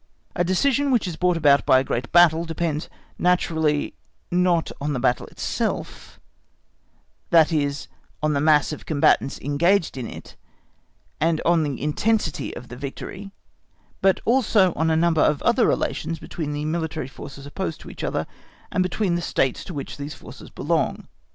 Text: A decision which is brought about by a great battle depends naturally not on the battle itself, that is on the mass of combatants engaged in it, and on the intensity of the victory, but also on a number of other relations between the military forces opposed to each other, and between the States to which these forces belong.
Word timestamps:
A 0.35 0.43
decision 0.43 0.89
which 0.89 1.07
is 1.07 1.15
brought 1.15 1.37
about 1.37 1.63
by 1.63 1.77
a 1.77 1.83
great 1.83 2.11
battle 2.11 2.43
depends 2.43 2.89
naturally 3.19 3.93
not 4.31 4.71
on 4.81 4.93
the 4.93 4.99
battle 4.99 5.27
itself, 5.27 6.19
that 7.29 7.51
is 7.51 7.87
on 8.23 8.33
the 8.33 8.41
mass 8.41 8.71
of 8.71 8.87
combatants 8.87 9.39
engaged 9.41 9.97
in 9.97 10.07
it, 10.07 10.35
and 11.19 11.39
on 11.45 11.61
the 11.61 11.79
intensity 11.79 12.51
of 12.55 12.69
the 12.69 12.75
victory, 12.75 13.29
but 14.01 14.19
also 14.25 14.73
on 14.73 14.89
a 14.89 14.95
number 14.97 15.21
of 15.21 15.39
other 15.43 15.67
relations 15.67 16.17
between 16.17 16.51
the 16.51 16.65
military 16.65 17.07
forces 17.07 17.45
opposed 17.45 17.79
to 17.81 17.89
each 17.91 18.03
other, 18.03 18.25
and 18.71 18.81
between 18.81 19.13
the 19.13 19.21
States 19.21 19.63
to 19.65 19.73
which 19.75 19.97
these 19.97 20.15
forces 20.15 20.49
belong. 20.49 21.07